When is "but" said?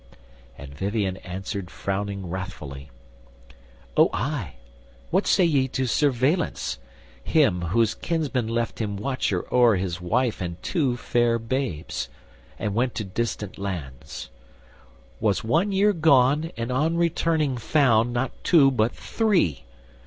18.71-18.93